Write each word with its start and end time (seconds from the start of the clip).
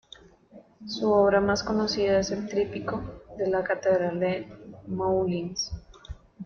Su 0.87 1.11
obra 1.11 1.39
más 1.39 1.61
conocida 1.61 2.19
es 2.19 2.31
el 2.31 2.49
tríptico 2.49 3.03
de 3.37 3.51
la 3.51 3.63
catedral 3.63 4.19
de 4.19 4.47
Moulins. 4.87 5.71